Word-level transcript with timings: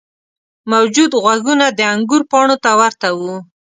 موجود 0.71 1.11
غوږونه 1.23 1.65
د 1.77 1.79
انګور 1.93 2.21
پاڼو 2.31 2.55
ته 2.63 2.71
ورته 2.81 3.07
وو. 3.19 3.35